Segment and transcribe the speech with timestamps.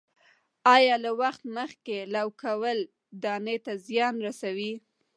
[0.75, 2.77] آیا له وخت مخکې لو کول
[3.23, 4.73] دانې ته زیان رسوي؟